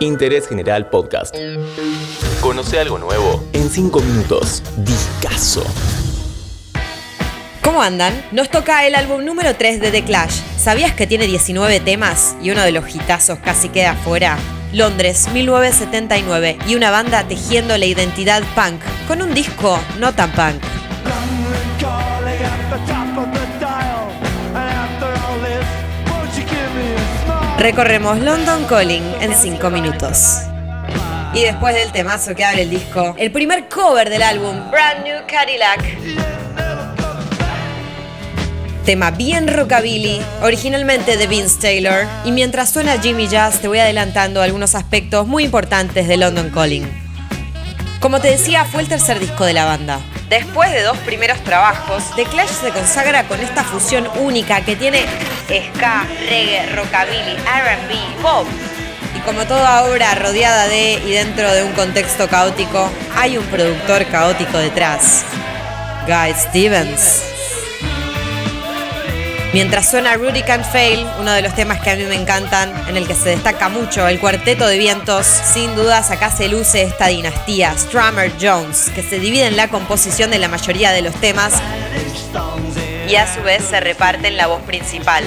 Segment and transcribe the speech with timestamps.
[0.00, 1.34] Interés General Podcast.
[2.40, 4.62] Conoce algo nuevo en 5 minutos.
[4.76, 5.64] Discaso.
[7.62, 8.12] ¿Cómo andan?
[8.30, 10.40] Nos toca el álbum número 3 de The Clash.
[10.58, 14.38] ¿Sabías que tiene 19 temas y uno de los hitazos casi queda fuera?
[14.72, 20.62] Londres, 1979, y una banda tejiendo la identidad punk, con un disco no tan punk.
[27.58, 30.42] Recorremos London Calling en 5 minutos.
[31.32, 35.22] Y después del temazo que abre el disco, el primer cover del álbum, Brand New
[35.26, 35.82] Cadillac.
[38.84, 42.06] Tema bien rockabilly, originalmente de Vince Taylor.
[42.26, 46.86] Y mientras suena Jimmy Jazz, te voy adelantando algunos aspectos muy importantes de London Calling.
[48.00, 49.98] Como te decía, fue el tercer disco de la banda.
[50.28, 55.06] Después de dos primeros trabajos, The Clash se consagra con esta fusión única que tiene
[55.46, 58.46] ska, reggae, rockabilly, RB, pop.
[59.14, 64.06] Y como toda obra rodeada de y dentro de un contexto caótico, hay un productor
[64.06, 65.24] caótico detrás.
[66.06, 67.22] Guy Stevens.
[69.56, 72.96] Mientras suena Rudy Can't Fail, uno de los temas que a mí me encantan, en
[72.98, 77.06] el que se destaca mucho el cuarteto de vientos, sin dudas acá se luce esta
[77.06, 81.54] dinastía, Strummer Jones, que se divide en la composición de la mayoría de los temas
[83.08, 85.24] y a su vez se reparten la voz principal.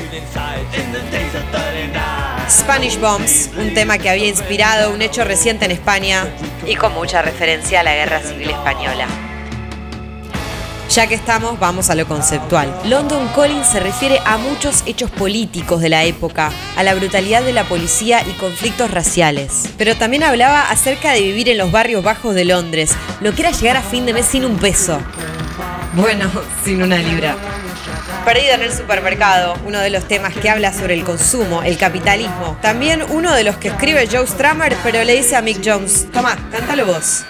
[2.49, 6.27] Spanish Bombs, un tema que había inspirado un hecho reciente en España
[6.65, 9.07] y con mucha referencia a la Guerra Civil Española.
[10.89, 12.73] Ya que estamos, vamos a lo conceptual.
[12.85, 17.53] London Calling se refiere a muchos hechos políticos de la época, a la brutalidad de
[17.53, 19.69] la policía y conflictos raciales.
[19.77, 23.51] Pero también hablaba acerca de vivir en los barrios bajos de Londres, lo que era
[23.51, 24.99] llegar a fin de mes sin un peso.
[25.93, 26.29] Bueno,
[26.63, 27.35] sin una libra.
[28.25, 32.57] Perdida en el supermercado, uno de los temas que habla sobre el consumo, el capitalismo.
[32.61, 36.37] También uno de los que escribe Joe Strummer, pero le dice a Mick Jones, toma,
[36.51, 37.23] cántalo vos.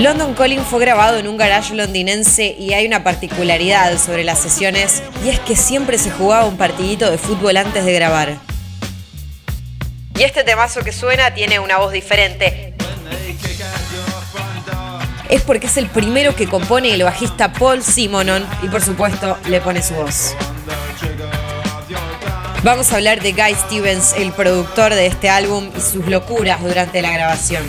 [0.00, 5.02] London Calling fue grabado en un garage londinense y hay una particularidad sobre las sesiones
[5.22, 8.38] y es que siempre se jugaba un partidito de fútbol antes de grabar.
[10.18, 12.69] Y este temazo que suena tiene una voz diferente.
[15.30, 19.60] Es porque es el primero que compone el bajista Paul Simonon y por supuesto le
[19.60, 20.34] pone su voz.
[22.64, 27.00] Vamos a hablar de Guy Stevens, el productor de este álbum y sus locuras durante
[27.00, 27.62] la grabación.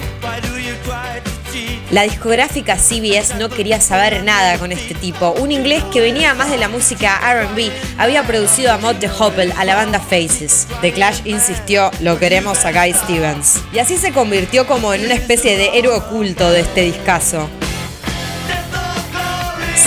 [1.91, 5.31] La discográfica CBS no quería saber nada con este tipo.
[5.31, 9.51] Un inglés que venía más de la música RB había producido a Mod the Hopple,
[9.57, 10.67] a la banda Faces.
[10.79, 13.61] The Clash insistió, lo queremos a Guy Stevens.
[13.73, 17.49] Y así se convirtió como en una especie de héroe oculto de este discazo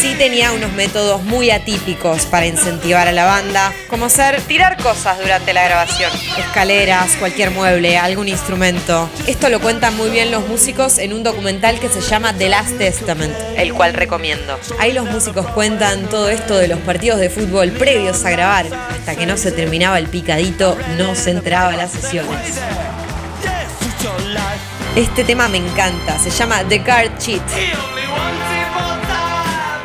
[0.04, 5.18] sí tenía unos métodos muy atípicos para incentivar a la banda, como ser tirar cosas
[5.18, 9.08] durante la grabación, escaleras, cualquier mueble, algún instrumento.
[9.26, 12.76] Esto lo cuentan muy bien los músicos en un documental que se llama The Last
[12.76, 14.60] Testament, el cual recomiendo.
[14.78, 19.16] Ahí los músicos cuentan todo esto de los partidos de fútbol previos a grabar, hasta
[19.16, 22.60] que no se terminaba el picadito, no se entraba a las sesiones.
[24.96, 27.42] Este tema me encanta, se llama The Card Cheat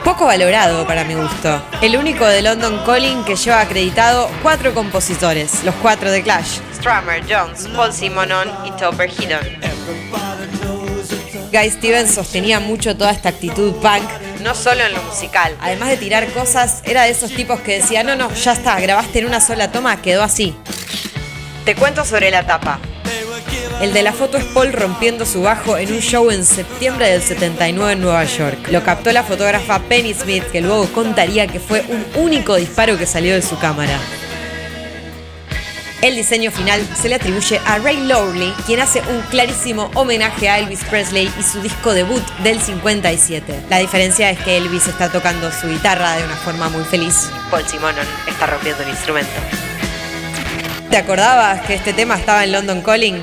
[0.09, 1.62] poco valorado para mi gusto.
[1.84, 6.62] El único de London Calling que lleva acreditado cuatro compositores, los cuatro de Clash.
[6.74, 9.46] Strummer, Jones, Paul Simonon y Topper Headon.
[11.52, 14.09] Guy Stevens sostenía mucho toda esta actitud punk,
[14.42, 15.56] no solo en lo musical.
[15.62, 19.19] Además de tirar cosas, era de esos tipos que decía, no, no, ya está, grabaste
[19.19, 20.56] en una sola toma, quedó así.
[21.66, 22.80] Te cuento sobre la tapa.
[23.82, 27.22] El de la foto es Paul rompiendo su bajo en un show en septiembre del
[27.22, 28.68] 79 en Nueva York.
[28.72, 33.06] Lo captó la fotógrafa Penny Smith, que luego contaría que fue un único disparo que
[33.06, 33.98] salió de su cámara.
[36.02, 40.60] El diseño final se le atribuye a Ray Lowry, quien hace un clarísimo homenaje a
[40.60, 43.62] Elvis Presley y su disco debut del 57.
[43.70, 47.30] La diferencia es que Elvis está tocando su guitarra de una forma muy feliz.
[47.50, 49.32] Paul Simonon está rompiendo el instrumento.
[50.90, 53.22] ¿Te acordabas que este tema estaba en London Calling?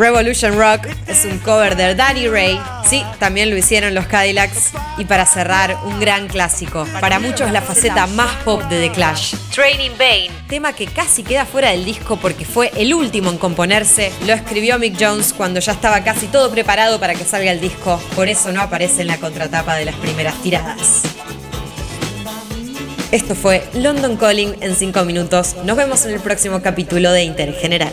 [0.00, 2.58] Revolution Rock es un cover de Danny Ray.
[2.88, 4.70] Sí, también lo hicieron los Cadillacs.
[4.96, 6.86] Y para cerrar, un gran clásico.
[7.02, 9.34] Para muchos la faceta más pop de The Clash.
[9.54, 14.10] Training Bane, tema que casi queda fuera del disco porque fue el último en componerse.
[14.26, 18.00] Lo escribió Mick Jones cuando ya estaba casi todo preparado para que salga el disco.
[18.16, 21.02] Por eso no aparece en la contratapa de las primeras tiradas.
[23.12, 25.56] Esto fue London Calling en 5 minutos.
[25.64, 27.92] Nos vemos en el próximo capítulo de Interés General.